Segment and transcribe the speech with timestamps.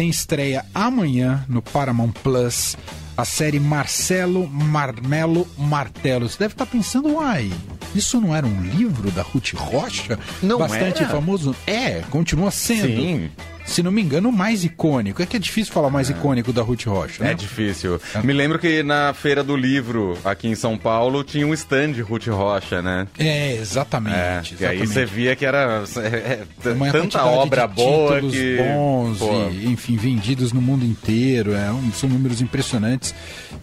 [0.00, 2.74] tem estreia amanhã no Paramount Plus
[3.18, 6.26] a série Marcelo Marmelo Martelo.
[6.26, 7.52] Você deve estar pensando, uai,
[7.94, 10.18] isso não era um livro da Ruth Rocha?
[10.42, 11.12] Não Bastante era?
[11.12, 11.54] famoso?
[11.66, 12.86] É, continua sendo.
[12.86, 13.30] Sim.
[13.70, 15.22] Se não me engano, o mais icônico.
[15.22, 17.30] É que é difícil falar mais icônico da Ruth Rocha, né?
[17.30, 18.00] É difícil.
[18.24, 22.26] Me lembro que na Feira do Livro, aqui em São Paulo, tinha um stand Ruth
[22.26, 23.06] Rocha, né?
[23.16, 24.56] É, É, exatamente.
[24.58, 24.86] e aí exatamente.
[24.88, 26.44] você via que era é,
[26.88, 28.56] é, tanta obra boa que.
[28.56, 31.54] bons pô, e, enfim, vendidos no mundo inteiro.
[31.54, 33.14] É, um- são números impressionantes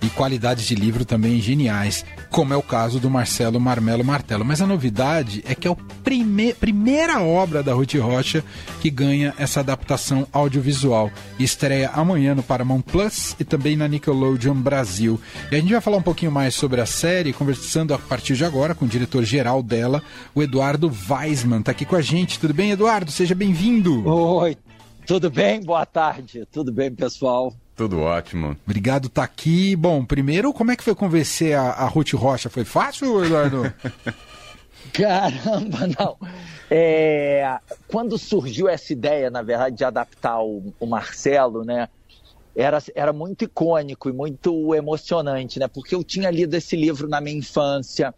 [0.01, 4.45] e qualidades de livro também geniais, como é o caso do Marcelo Marmelo Martelo.
[4.45, 8.41] Mas a novidade é que é a prime primeira obra da Ruth Rocha
[8.79, 9.96] que ganha essa adaptação
[10.31, 11.11] audiovisual.
[11.39, 15.19] Estreia amanhã no Paramount Plus e também na Nickelodeon Brasil.
[15.51, 18.45] E a gente vai falar um pouquinho mais sobre a série, conversando a partir de
[18.45, 20.01] agora com o diretor-geral dela,
[20.33, 21.61] o Eduardo Weisman.
[21.61, 22.39] Tá aqui com a gente.
[22.39, 23.11] Tudo bem, Eduardo?
[23.11, 24.07] Seja bem-vindo.
[24.07, 24.57] Oi,
[25.05, 25.61] tudo bem?
[25.61, 26.47] Boa tarde.
[26.51, 27.53] Tudo bem, pessoal?
[27.75, 28.57] Tudo ótimo.
[28.65, 29.75] Obrigado tá aqui.
[29.75, 32.49] Bom, primeiro, como é que foi convencer a, a Ruth Rocha?
[32.49, 33.71] Foi fácil, Eduardo?
[34.93, 36.17] Caramba, não.
[36.69, 41.87] É, quando surgiu essa ideia, na verdade, de adaptar o, o Marcelo, né?
[42.55, 45.67] Era, era muito icônico e muito emocionante, né?
[45.67, 48.13] Porque eu tinha lido esse livro na minha infância.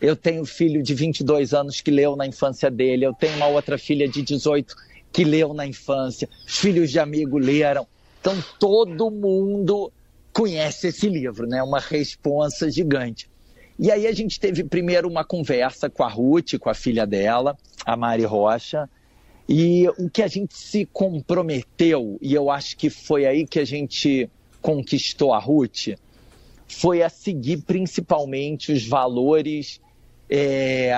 [0.00, 3.04] Eu tenho um filho de 22 anos que leu na infância dele.
[3.04, 4.74] Eu tenho uma outra filha de 18
[5.12, 6.28] que leu na infância.
[6.46, 7.86] Filhos de amigo leram.
[8.20, 9.92] Então todo mundo
[10.32, 11.62] conhece esse livro, né?
[11.62, 13.29] Uma responsa gigante.
[13.82, 17.56] E aí a gente teve primeiro uma conversa com a Ruth, com a filha dela,
[17.82, 18.86] a Mari Rocha,
[19.48, 23.64] e o que a gente se comprometeu, e eu acho que foi aí que a
[23.64, 24.28] gente
[24.60, 25.96] conquistou a Ruth,
[26.68, 29.80] foi a seguir principalmente os valores
[30.28, 30.92] é,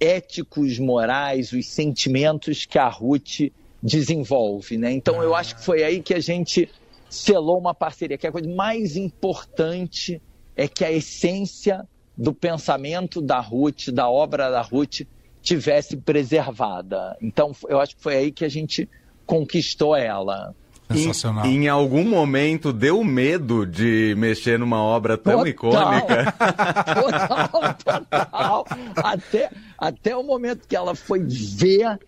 [0.00, 3.52] éticos, morais, os sentimentos que a Ruth
[3.82, 4.78] desenvolve.
[4.78, 4.90] Né?
[4.90, 6.66] Então eu acho que foi aí que a gente
[7.10, 10.18] selou uma parceria, que a coisa mais importante
[10.56, 15.00] é que a essência do pensamento da Ruth, da obra da Ruth,
[15.42, 17.16] tivesse preservada.
[17.20, 18.88] Então, eu acho que foi aí que a gente
[19.26, 20.54] conquistou ela.
[20.90, 21.46] Sensacional.
[21.46, 25.48] Em, em algum momento deu medo de mexer numa obra tão Total.
[25.48, 26.34] icônica?
[26.94, 28.66] Total, total.
[28.96, 31.98] Até, até o momento que ela foi ver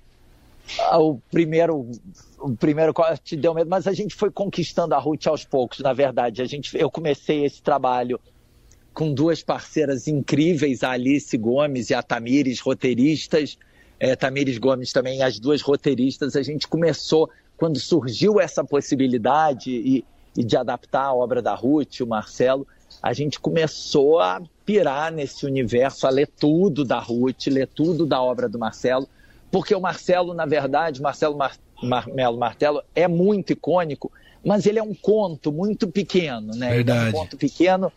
[0.78, 1.90] ah, o primeiro
[2.38, 5.94] o primeiro corte deu medo, mas a gente foi conquistando a Ruth aos poucos, na
[5.94, 6.42] verdade.
[6.42, 8.20] A gente, eu comecei esse trabalho
[8.94, 13.58] com duas parceiras incríveis, a Alice Gomes e a Tamires, roteiristas.
[13.98, 16.36] É, Tamires Gomes também, as duas roteiristas.
[16.36, 20.04] A gente começou, quando surgiu essa possibilidade e,
[20.36, 22.66] e de adaptar a obra da Ruth, o Marcelo,
[23.02, 28.22] a gente começou a pirar nesse universo, a ler tudo da Ruth, ler tudo da
[28.22, 29.08] obra do Marcelo,
[29.50, 34.10] porque o Marcelo, na verdade, Marcelo Mar Marmelo Martelo, é muito icônico,
[34.44, 36.78] mas ele é um conto muito pequeno, né?
[36.78, 37.12] Ele é um Verdade.
[37.12, 37.92] conto pequeno.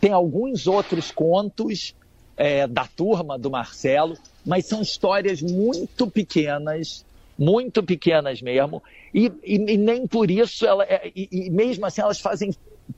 [0.00, 1.94] Tem alguns outros contos
[2.36, 7.04] é, da turma do Marcelo, mas são histórias muito pequenas,
[7.38, 8.82] muito pequenas mesmo,
[9.14, 12.50] e, e- e nem por isso ela, é- e, e mesmo assim elas fazem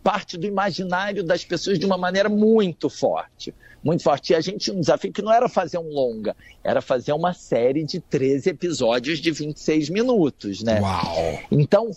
[0.02, 4.32] parte do imaginário das pessoas de uma maneira muito forte, muito forte.
[4.32, 7.32] E a gente tinha um desafio que não era fazer um longa, era fazer uma
[7.34, 10.80] série de 13 episódios de 26 minutos, né?
[10.80, 11.38] Uau!
[11.50, 11.90] Então,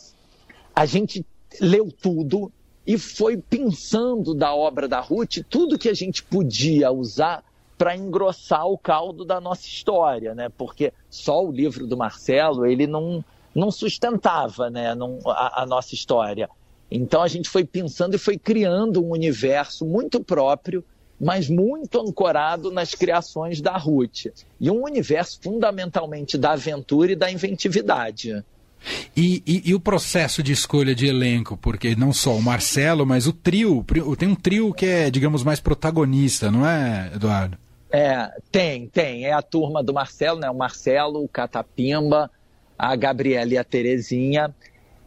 [0.77, 1.25] a gente
[1.59, 2.51] leu tudo
[2.85, 7.43] e foi pensando da obra da Ruth tudo que a gente podia usar
[7.75, 10.49] para engrossar o caldo da nossa história, né?
[10.55, 14.93] Porque só o livro do Marcelo, ele não, não sustentava né?
[14.93, 16.47] não, a, a nossa história.
[16.91, 20.85] Então a gente foi pensando e foi criando um universo muito próprio,
[21.19, 24.27] mas muito ancorado nas criações da Ruth.
[24.59, 28.43] E um universo fundamentalmente da aventura e da inventividade.
[29.15, 33.27] E, e- e o processo de escolha de elenco, porque não só o Marcelo, mas
[33.27, 33.83] o trio,
[34.17, 37.57] tem um trio que é, digamos, mais protagonista, não é, Eduardo?
[37.91, 39.25] É, tem, tem.
[39.25, 40.49] É a turma do Marcelo, né?
[40.49, 42.29] O Marcelo, o Catapimba,
[42.77, 44.53] a Gabriela e a Terezinha.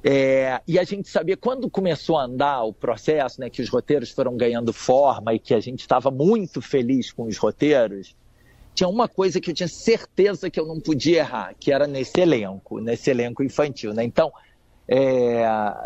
[0.03, 4.11] É, e a gente sabia, quando começou a andar o processo, né, que os roteiros
[4.11, 8.17] foram ganhando forma e que a gente estava muito feliz com os roteiros,
[8.75, 12.21] tinha uma coisa que eu tinha certeza que eu não podia errar, que era nesse
[12.21, 13.93] elenco, nesse elenco infantil.
[13.93, 14.05] Né?
[14.05, 14.33] Então,
[14.89, 15.45] é,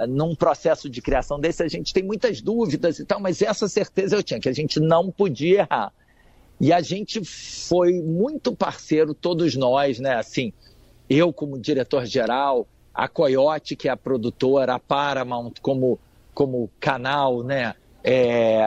[0.08, 4.16] num processo de criação desse, a gente tem muitas dúvidas e tal, mas essa certeza
[4.16, 5.92] eu tinha, que a gente não podia errar.
[6.60, 10.14] E a gente foi muito parceiro, todos nós, né?
[10.14, 10.52] Assim,
[11.10, 15.98] eu como diretor-geral, a Coyote, que é a produtora, a Paramount como,
[16.32, 17.75] como canal, né?
[18.02, 18.64] É,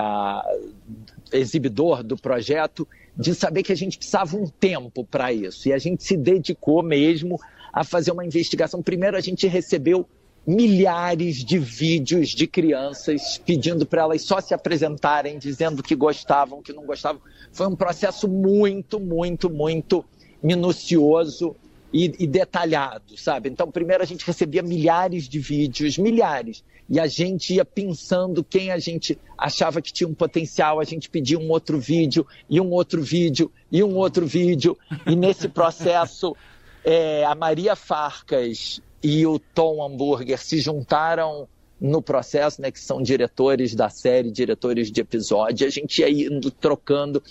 [1.31, 2.87] exibidor do projeto,
[3.17, 5.67] de saber que a gente precisava um tempo para isso.
[5.67, 7.39] E a gente se dedicou mesmo
[7.73, 8.81] a fazer uma investigação.
[8.81, 10.07] Primeiro, a gente recebeu
[10.45, 16.71] milhares de vídeos de crianças pedindo para elas só se apresentarem, dizendo que gostavam, que
[16.71, 17.21] não gostavam.
[17.51, 20.05] Foi um processo muito, muito, muito
[20.41, 21.55] minucioso
[21.91, 23.49] e, e, detalhado, sabe?
[23.49, 28.71] Então, primeiro a gente recebia milhares de vídeos, milhares, e a gente ia pensando quem
[28.71, 32.71] a gente achava que tinha um potencial, a gente pedia um outro vídeo, e um
[32.71, 36.35] outro vídeo, e um outro vídeo, e nesse processo
[36.83, 41.47] é, a Maria Farcas e o Tom Hamburger se juntaram
[41.79, 46.49] no processo, né, que são diretores da série, diretores de episódio, a gente ia indo
[46.49, 47.21] trocando,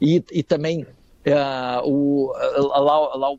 [0.00, 0.86] e, e também
[1.26, 3.36] uh, o, lá, lá,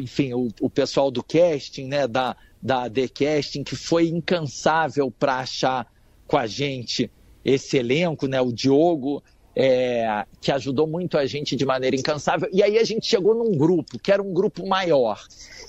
[0.00, 5.38] enfim, o, o pessoal do casting, né, da, da The Casting, que foi incansável para
[5.38, 5.86] achar
[6.26, 7.10] com a gente
[7.44, 9.22] esse elenco, né, o Diogo,
[9.54, 12.48] é, que ajudou muito a gente de maneira incansável.
[12.52, 15.20] E aí a gente chegou num grupo, que era um grupo maior.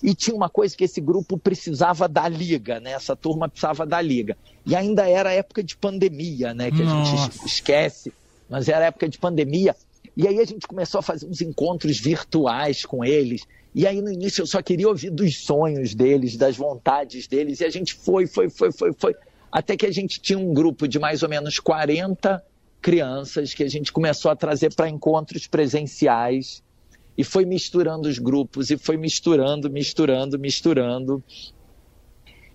[0.02, 2.92] E tinha uma coisa que esse grupo precisava da liga, né?
[2.92, 4.38] Essa turma precisava da liga.
[4.66, 6.72] E ainda era época de pandemia, né?
[6.72, 7.12] Que a Nossa.
[7.12, 8.14] gente esquece,
[8.50, 9.76] mas era época de pandemia.
[10.16, 13.42] E aí a gente começou a fazer uns encontros virtuais com eles.
[13.74, 17.60] E aí no início eu só queria ouvir dos sonhos deles, das vontades deles.
[17.60, 19.16] E a gente foi, foi, foi, foi, foi.
[19.52, 22.44] Até que a gente tinha um grupo de mais ou menos 40
[22.82, 26.62] crianças que a gente começou a trazer para encontros presenciais.
[27.18, 31.24] E foi misturando os grupos, e foi misturando, misturando, misturando.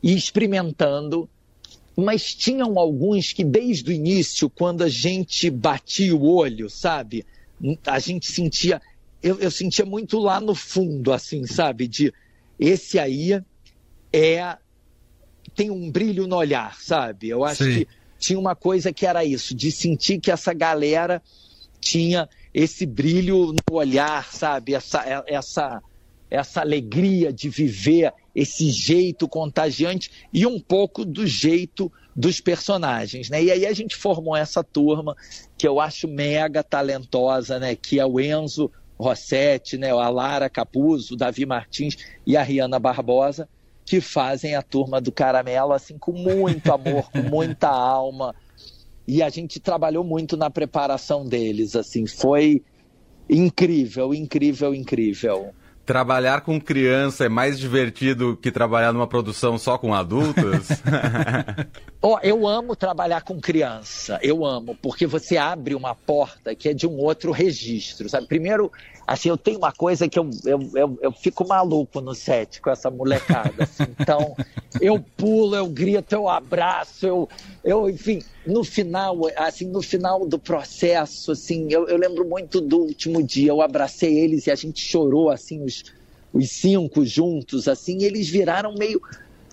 [0.02, 1.28] E experimentando
[2.00, 7.26] mas tinham alguns que desde o início, quando a gente batia o olho, sabe?
[7.84, 8.80] a gente sentia,
[9.22, 11.88] eu, eu sentia muito lá no fundo, assim, sabe?
[11.88, 12.12] De
[12.58, 13.40] esse aí
[14.12, 14.56] é
[15.54, 17.28] tem um brilho no olhar, sabe?
[17.28, 17.72] Eu acho Sim.
[17.74, 17.88] que
[18.18, 21.22] tinha uma coisa que era isso, de sentir que essa galera
[21.80, 24.74] tinha esse brilho no olhar, sabe?
[24.74, 25.82] Essa, essa,
[26.30, 33.42] essa alegria de viver, esse jeito contagiante e um pouco do jeito dos personagens, né?
[33.42, 35.16] E aí a gente formou essa turma
[35.56, 37.76] que eu acho mega talentosa, né?
[37.76, 39.90] Que é o Enzo Rossetti, né?
[39.90, 41.96] A Lara Capuzzo, o Davi Martins
[42.26, 43.48] e a Riana Barbosa,
[43.84, 48.34] que fazem a turma do Caramelo assim com muito amor, com muita alma.
[49.06, 52.62] E a gente trabalhou muito na preparação deles, assim, foi
[53.28, 55.54] incrível, incrível, incrível.
[55.88, 60.68] Trabalhar com criança é mais divertido que trabalhar numa produção só com adultos?
[62.02, 66.74] oh, eu amo trabalhar com criança, eu amo, porque você abre uma porta que é
[66.74, 68.26] de um outro registro, sabe?
[68.26, 68.70] Primeiro,
[69.06, 72.68] assim, eu tenho uma coisa que eu, eu, eu, eu fico maluco no set com
[72.68, 73.84] essa molecada, assim.
[73.98, 74.36] então
[74.82, 77.28] eu pulo, eu grito, eu abraço, eu,
[77.68, 82.78] eu, enfim, no final, assim, no final do processo, assim, eu, eu lembro muito do
[82.78, 85.84] último dia, eu abracei eles e a gente chorou, assim, os,
[86.32, 89.02] os cinco juntos, assim, eles viraram meio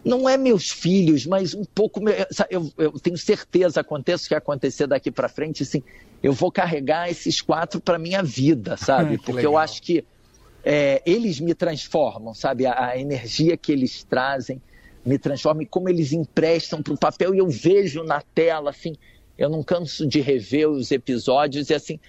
[0.05, 1.99] não é meus filhos, mas um pouco.
[2.47, 5.81] Eu, eu tenho certeza, aconteça o que acontecer daqui para frente, assim,
[6.21, 9.17] eu vou carregar esses quatro para minha vida, sabe?
[9.17, 9.53] Porque legal.
[9.53, 10.05] eu acho que
[10.63, 12.67] é, eles me transformam, sabe?
[12.67, 14.61] A, a, energia que eles trazem
[15.05, 18.95] me transforma e como eles emprestam para o papel e eu vejo na tela, assim,
[19.37, 21.99] eu não canso de rever os episódios e assim.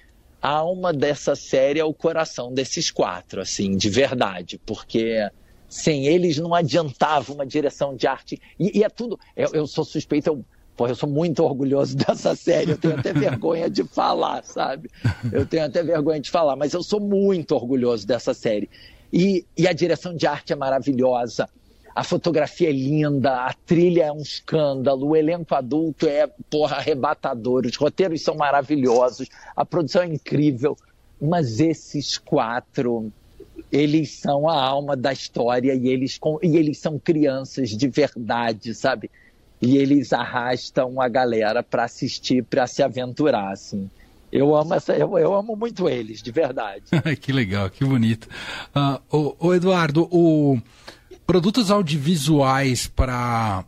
[0.40, 5.28] A alma dessa série é o coração desses quatro, assim, de verdade, porque
[5.68, 8.40] sem eles não adiantava uma direção de arte.
[8.58, 9.18] E, e é tudo.
[9.34, 10.44] Eu, eu, sou suspeito, eu,
[10.76, 14.88] pô, eu sou muito orgulhoso dessa série, eu tenho até vergonha de falar, sabe?
[15.32, 18.70] Eu tenho até vergonha de falar, mas eu sou muito orgulhoso dessa série.
[19.12, 21.48] E, e a direção de arte é maravilhosa.
[21.96, 27.64] A fotografia é linda, a trilha é um escândalo, o elenco adulto é, porra, arrebatador,
[27.64, 30.76] os roteiros são maravilhosos, a produção é incrível,
[31.18, 33.10] mas esses quatro,
[33.72, 39.10] eles são a alma da história e eles, e eles são crianças de verdade, sabe?
[39.62, 43.88] E eles arrastam a galera para assistir, para se aventurar, assim.
[44.30, 46.84] Eu amo, essa, eu, eu amo muito eles, de verdade.
[47.22, 48.28] que legal, que bonito.
[48.74, 49.00] Uh,
[49.40, 50.60] o, o Eduardo, o
[51.26, 53.64] produtos audiovisuais para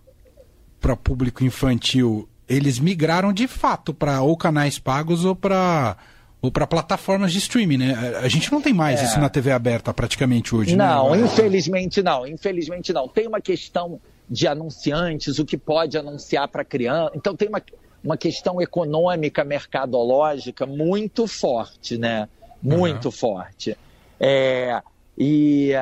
[0.81, 5.97] para público infantil, eles migraram de fato para ou canais pagos ou para
[6.41, 8.17] ou para plataformas de streaming, né?
[8.23, 9.05] A gente não tem mais é.
[9.05, 10.87] isso na TV aberta praticamente hoje, né?
[10.87, 11.23] não, né?
[11.23, 13.09] infelizmente não, infelizmente não.
[13.09, 14.01] Tem uma questão
[14.31, 17.11] de anunciantes, o que pode anunciar para criança.
[17.17, 17.61] Então tem uma,
[18.05, 22.29] uma questão econômica, mercadológica muito forte, né?
[22.63, 23.13] Muito uhum.
[23.13, 23.77] forte.
[24.21, 24.81] É,
[25.17, 25.73] e,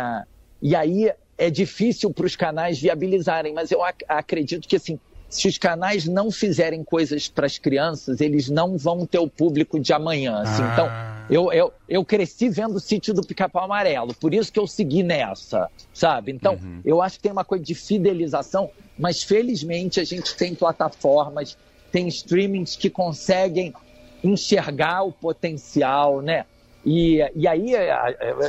[0.63, 5.49] e aí é difícil para os canais viabilizarem, mas eu ac acredito que assim se
[5.49, 9.93] os canais não fizerem coisas para as crianças, eles não vão ter o público de
[9.93, 10.39] amanhã.
[10.39, 10.63] Assim.
[10.63, 10.73] Ah.
[10.73, 10.91] Então,
[11.29, 15.03] eu, eu, eu cresci vendo o sítio do Pica-Pau Amarelo, por isso que eu segui
[15.03, 16.33] nessa, sabe?
[16.33, 16.81] Então, uhum.
[16.85, 21.59] eu acho que tem uma coisa de fidelização, mas felizmente a gente tem plataformas,
[21.91, 23.75] tem streamings que conseguem
[24.23, 26.45] enxergar o potencial, né?
[26.85, 27.73] E, e aí,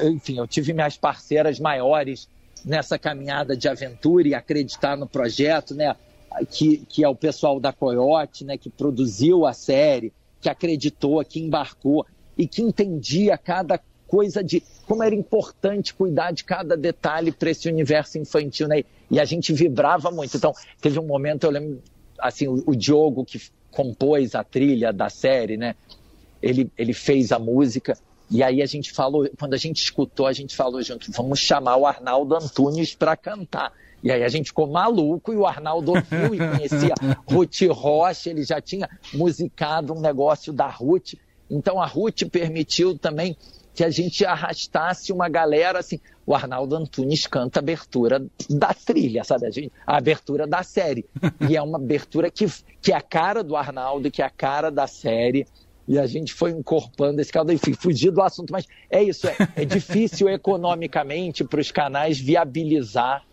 [0.03, 2.29] enfim, eu tive minhas parceiras maiores
[2.65, 5.95] nessa caminhada de aventura e acreditar no projeto, né?
[6.51, 8.57] Que, que é o pessoal da Coyote, né?
[8.57, 12.05] Que produziu a série, que acreditou, que embarcou
[12.37, 17.67] e que entendia cada coisa de como era importante cuidar de cada detalhe para esse
[17.67, 18.83] universo infantil, né?
[19.11, 20.37] E a gente vibrava muito.
[20.37, 21.81] Então, teve um momento, eu lembro,
[22.19, 25.75] assim, o, o Diogo que compôs a trilha da série, né?
[26.41, 27.97] Ele, ele fez a música
[28.29, 31.77] e aí a gente falou, quando a gente escutou, a gente falou junto, vamos chamar
[31.77, 33.71] o Arnaldo Antunes para cantar.
[34.03, 36.93] E aí a gente ficou maluco e o Arnaldo ouviu e conhecia
[37.25, 41.13] Ruth Rocha, ele já tinha musicado um negócio da Ruth.
[41.49, 43.35] Então a Ruth permitiu também
[43.73, 45.99] que a gente arrastasse uma galera assim.
[46.25, 49.45] O Arnaldo Antunes canta a abertura da trilha, sabe?
[49.45, 51.05] A, gente, a abertura da série.
[51.49, 52.45] E é uma abertura que,
[52.81, 55.47] que é a cara do Arnaldo, que é a cara da série
[55.87, 59.35] e a gente foi incorporando esse caldo, enfim, fugir do assunto, mas é isso, é,
[59.55, 63.25] é difícil economicamente para os canais viabilizar,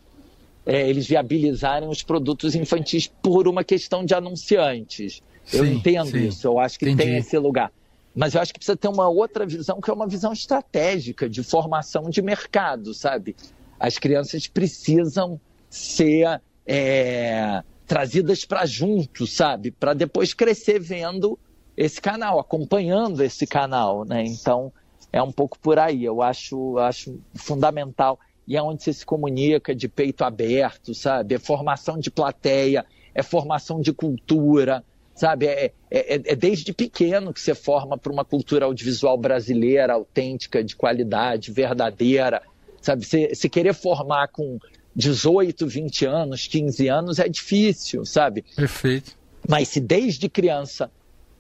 [0.65, 5.21] é, eles viabilizarem os produtos infantis por uma questão de anunciantes.
[5.53, 6.29] Eu sim, entendo sim.
[6.29, 7.11] isso, eu acho que Entendi.
[7.11, 7.73] tem esse lugar.
[8.15, 11.43] Mas eu acho que precisa ter uma outra visão, que é uma visão estratégica de
[11.43, 13.35] formação de mercado, sabe?
[13.79, 19.73] As crianças precisam ser é, trazidas para junto, sabe?
[19.73, 21.37] Para depois crescer vendo
[21.77, 24.25] esse canal, acompanhando esse canal, né?
[24.25, 24.73] Então
[25.13, 26.05] é um pouco por aí.
[26.05, 31.35] Eu acho, acho fundamental e é onde você se comunica de peito aberto, sabe?
[31.35, 35.47] É formação de plateia, é formação de cultura, sabe?
[35.47, 40.63] É, é, é, é desde pequeno que você forma para uma cultura audiovisual brasileira, autêntica,
[40.63, 42.43] de qualidade, verdadeira,
[42.81, 43.07] sabe?
[43.07, 44.59] Se, se querer formar com
[44.95, 48.45] 18, 20 anos, 15 anos é difícil, sabe?
[48.55, 49.17] Perfeito.
[49.49, 50.91] Mas se desde criança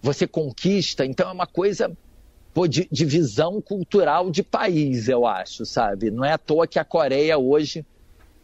[0.04, 1.06] você conquista.
[1.06, 1.90] Então é uma coisa
[2.52, 6.11] pô, de, de, visão cultural de país, eu acho, sabe?
[6.11, 7.87] Não é à toa que a Coreia hoje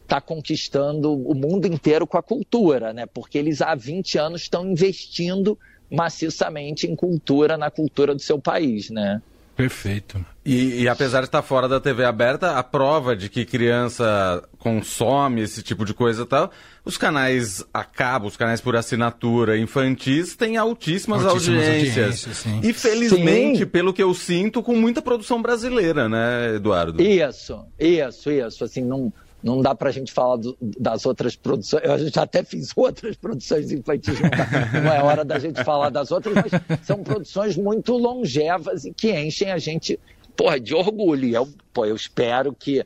[0.01, 3.05] está conquistando o mundo inteiro com a cultura, né?
[3.05, 5.57] Porque eles há 20 anos estão investindo
[5.89, 9.21] maciçamente em cultura, na cultura do seu país, né?
[9.55, 10.23] Perfeito.
[10.43, 15.41] E, e, apesar de estar fora da TV aberta, a prova de que criança consome
[15.41, 16.49] esse tipo de coisa e tal,
[16.83, 22.27] os canais a cabo, os canais por assinatura infantis têm altíssimas, altíssimas audiências.
[22.27, 23.65] audiências e felizmente, sim.
[23.67, 27.01] pelo que eu sinto, com muita produção brasileira, né, Eduardo?
[27.03, 28.63] Isso, isso, isso.
[28.63, 31.83] Assim, não, não dá para a gente falar do, das outras produções.
[31.83, 36.35] A gente até fiz outras produções infantis, não, é hora da gente falar das outras,
[36.35, 39.99] mas são produções muito longevas e que enchem a gente
[40.35, 41.27] porra, de orgulho.
[41.27, 42.85] E eu, pô, eu espero que,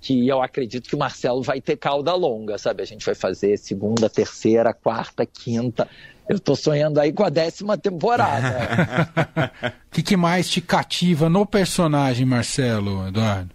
[0.00, 2.82] que eu acredito que o Marcelo vai ter cauda longa, sabe?
[2.82, 5.88] A gente vai fazer segunda, terceira, quarta, quinta.
[6.28, 9.12] Eu tô sonhando aí com a décima temporada.
[9.86, 13.54] O que, que mais te cativa no personagem, Marcelo, Eduardo?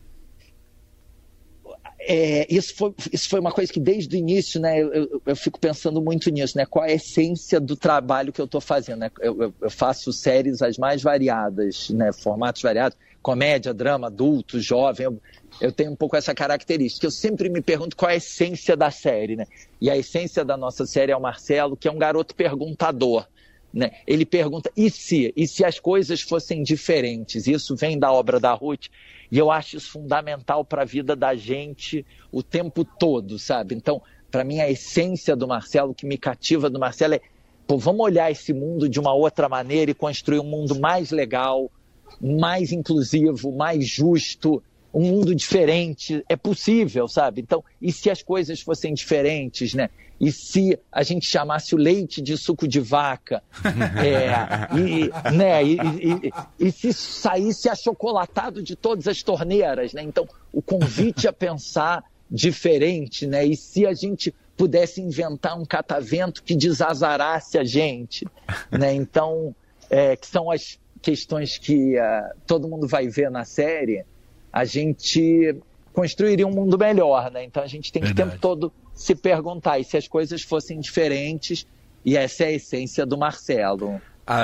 [2.11, 5.59] É, isso, foi, isso foi uma coisa que desde o início, né, eu, eu, fico
[5.59, 9.11] pensando muito nisso, né, qual é a essência do trabalho que eu estou fazendo, né,
[9.21, 15.21] eu, eu, faço séries as mais variadas, né, formatos variados, comédia, drama, adulto, jovem, eu,
[15.61, 18.89] eu tenho um pouco essa característica, eu sempre me pergunto qual é a essência da
[18.89, 19.45] série, né,
[19.79, 23.27] e a essência da nossa série é o Marcelo, que é um garoto perguntador,
[23.73, 23.91] né?
[24.07, 25.33] Ele pergunta, e se?
[25.35, 27.47] E se as coisas fossem diferentes?
[27.47, 28.87] Isso vem da obra da Ruth,
[29.31, 33.75] e eu acho isso fundamental para a vida da gente o tempo todo, sabe?
[33.75, 37.21] Então, para mim, a essência do Marcelo, o que me cativa do Marcelo é,
[37.67, 41.71] pô, vamos olhar esse mundo de uma outra maneira e construir um mundo mais legal,
[42.19, 46.23] mais inclusivo, mais justo, um mundo diferente.
[46.27, 47.41] É possível, sabe?
[47.41, 49.89] Então, e se as coisas fossem diferentes, né?
[50.19, 53.41] E se a gente chamasse o leite de suco de vaca?
[53.99, 59.93] É, e, né, e, e, e, se saísse achocolatado de todas as torneiras?
[59.93, 60.03] Né?
[60.03, 63.45] Então, o convite a pensar diferente, né?
[63.45, 68.27] E se a gente pudesse inventar um catavento que desazarasse a gente,
[68.71, 68.93] né?
[68.93, 69.55] Então,
[69.89, 74.05] é, que são as questões que uh, todo mundo vai ver na série,
[74.51, 75.55] a gente
[75.93, 77.43] construiria um mundo melhor, né?
[77.43, 80.79] Então a gente tem que o tempo todo se perguntar, e se as coisas fossem
[80.79, 81.65] diferentes,
[82.05, 84.01] e essa é a essência do Marcelo.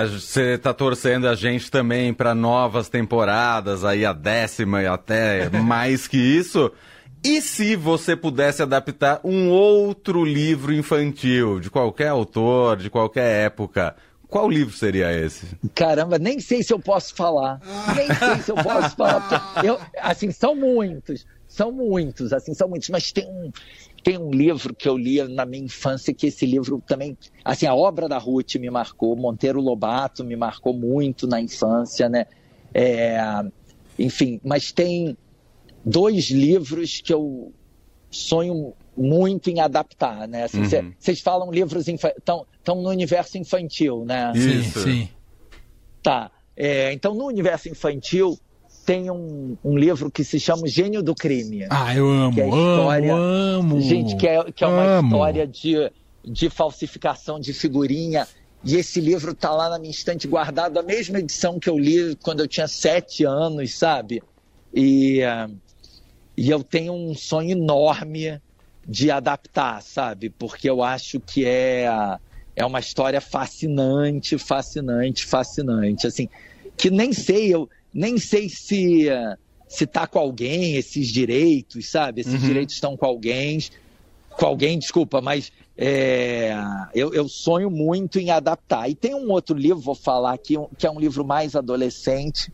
[0.10, 6.08] Você está torcendo a gente também para novas temporadas, aí a décima e até mais
[6.08, 6.72] que isso.
[7.24, 13.96] E se você pudesse adaptar um outro livro infantil, de qualquer autor, de qualquer época,
[14.36, 15.46] qual livro seria esse?
[15.74, 17.58] Caramba, nem sei se eu posso falar.
[17.96, 19.64] Nem sei se eu posso falar.
[19.64, 21.26] Eu, assim, são muitos.
[21.48, 22.90] São muitos, assim, são muitos.
[22.90, 23.50] Mas tem um,
[24.04, 27.18] tem um livro que eu li na minha infância, que esse livro também.
[27.46, 32.26] Assim, a obra da Ruth me marcou, Monteiro Lobato me marcou muito na infância, né?
[32.74, 33.18] É,
[33.98, 35.16] enfim, mas tem
[35.86, 37.54] dois livros que eu
[38.12, 40.48] sonho muito em adaptar, né?
[40.48, 41.16] Vocês assim, uhum.
[41.24, 44.32] falam livros estão no universo infantil, né?
[44.36, 45.10] Sim, sim.
[46.02, 46.32] Tá.
[46.56, 48.40] É, então, no universo infantil
[48.86, 51.66] tem um, um, livro que se chama Gênio do Crime.
[51.70, 53.82] Ah, eu amo, é história, amo, amo.
[53.82, 55.08] Gente, que é, que é uma amo.
[55.10, 55.92] história de,
[56.24, 58.28] de falsificação de figurinha.
[58.64, 62.16] E esse livro tá lá na minha estante guardado, a mesma edição que eu li
[62.16, 64.24] quando eu tinha sete anos, sabe?
[64.74, 65.22] E...
[65.24, 65.66] Uh,
[66.38, 68.42] e eu tenho um sonho enorme
[68.86, 70.30] de adaptar, sabe?
[70.30, 71.88] Porque eu acho que é,
[72.56, 76.08] é uma história fascinante, fascinante, fascinante.
[76.08, 76.30] Assim,
[76.78, 79.10] que nem sei, eu nem sei se
[79.68, 82.22] se tá com alguém esses direitos, sabe?
[82.22, 82.40] Esses uhum.
[82.40, 83.60] direitos estão com alguém,
[84.30, 86.54] com alguém, desculpa, mas é,
[86.94, 88.90] eu, eu, sonho muito em adaptar.
[88.90, 92.52] E tem um outro livro, vou falar aqui, que é um livro mais adolescente,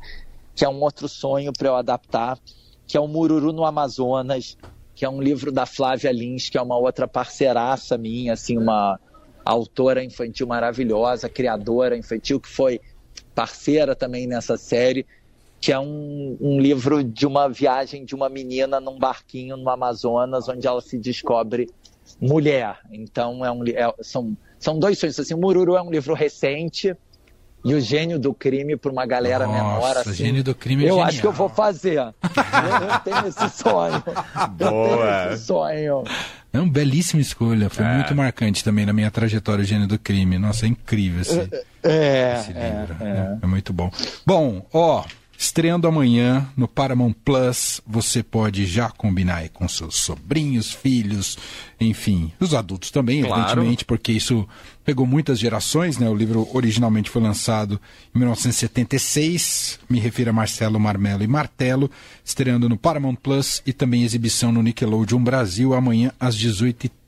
[0.56, 2.40] que é um outro sonho para eu adaptar,
[2.88, 4.58] que é o Mururu no Amazonas,
[5.02, 9.00] que é um livro da Flávia Lins, que é uma outra parceiraça minha, assim, uma
[9.44, 12.80] autora infantil maravilhosa, criadora infantil, que foi
[13.34, 15.04] parceira também nessa série,
[15.60, 20.48] que é um, um livro de uma viagem de uma menina num barquinho no Amazonas,
[20.48, 21.68] onde ela se descobre
[22.22, 22.78] mulher.
[22.92, 25.20] Então, é um, é, são, são dois sonhos.
[25.20, 26.96] Assim, o Mururu é um livro recente,
[27.64, 30.14] e o gênio do crime para uma galera Nossa, menor assim.
[30.14, 31.08] gênio do crime é Eu genial.
[31.08, 31.98] acho que eu vou fazer.
[31.98, 34.04] eu, eu tenho esse sonho.
[34.52, 34.70] Boa.
[34.70, 36.04] Eu tenho esse sonho.
[36.54, 37.70] É uma belíssima escolha.
[37.70, 37.94] Foi é.
[37.96, 40.38] muito marcante também na minha trajetória, o gênio do crime.
[40.38, 41.40] Nossa, é incrível esse,
[41.84, 42.98] é, esse livro.
[43.00, 43.38] É, é.
[43.42, 43.92] é muito bom.
[44.26, 45.04] Bom, ó,
[45.52, 51.38] Estreando amanhã no Paramount Plus, você pode já combinar com seus sobrinhos, filhos,
[51.78, 53.42] enfim, os adultos também, claro.
[53.42, 54.48] evidentemente, porque isso
[54.86, 56.10] pegou muitas gerações, né?
[56.10, 57.82] O livro originalmente foi lançado
[58.16, 61.92] em 1976, me refiro a Marcelo Marmelo e Martelo,
[62.24, 67.01] estreando no Paramount Plus e também exibição no Nickelodeon Brasil amanhã às 18h30.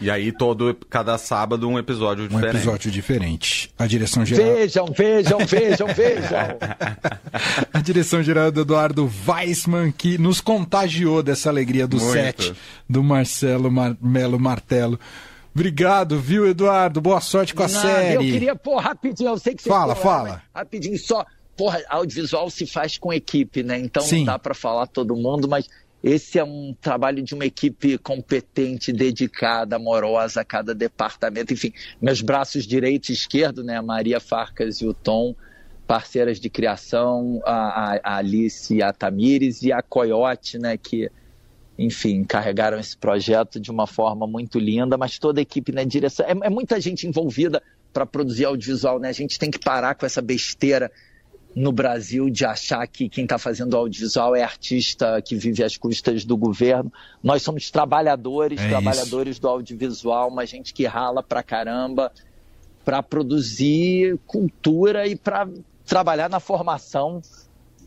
[0.00, 2.54] E aí todo cada sábado um episódio diferente.
[2.54, 3.74] Um episódio diferente.
[3.76, 6.58] A direção geral Vejam, vejam, vejam, vejam.
[7.72, 12.12] a direção geral do Eduardo Weissman que nos contagiou dessa alegria do Muito.
[12.12, 12.54] set
[12.88, 14.98] do Marcelo Mar Melo Martelo.
[15.54, 17.00] Obrigado, viu, Eduardo?
[17.00, 18.14] Boa sorte com a Nada, série.
[18.14, 20.42] Eu queria, pô, rapidinho, eu sei que você Fala, fala.
[20.54, 21.26] Rapidinho, só.
[21.54, 23.78] Porra, audiovisual se faz com equipe, né?
[23.78, 24.18] Então Sim.
[24.18, 25.68] não dá para falar todo mundo, mas
[26.02, 31.52] esse é um trabalho de uma equipe competente, dedicada, amorosa a cada departamento.
[31.52, 33.76] Enfim, meus braços direito e esquerdo, né?
[33.76, 35.34] A Maria Farcas e o Tom,
[35.86, 40.76] parceiras de criação, a, a Alice e a Tamires e a Coyote, né?
[40.76, 41.08] Que
[41.78, 46.26] enfim, carregaram esse projeto de uma forma muito linda, mas toda a equipe na direção.
[46.26, 47.62] É, é muita gente envolvida
[47.92, 49.08] para produzir audiovisual, né?
[49.08, 50.90] A gente tem que parar com essa besteira
[51.54, 56.24] no Brasil de achar que quem está fazendo audiovisual é artista que vive às custas
[56.24, 56.92] do governo.
[57.22, 59.42] Nós somos trabalhadores, é trabalhadores isso.
[59.42, 62.10] do audiovisual, uma gente que rala pra caramba
[62.84, 65.48] para produzir cultura e para
[65.86, 67.20] trabalhar na formação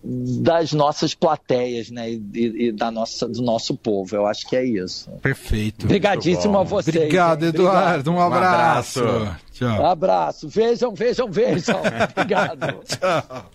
[0.05, 2.11] das nossas plateias, né?
[2.11, 4.15] E, e, da nossa, do nosso povo.
[4.15, 5.09] Eu acho que é isso.
[5.21, 5.85] Perfeito.
[5.85, 6.95] Obrigadíssimo a vocês.
[6.95, 8.11] Obrigado, Eduardo.
[8.11, 9.03] Um abraço.
[9.03, 9.37] Um abraço.
[9.53, 9.81] Tchau.
[9.81, 10.47] Um abraço.
[10.47, 11.81] Vejam, vejam, vejam.
[12.15, 12.83] Obrigado.
[12.85, 13.51] Tchau.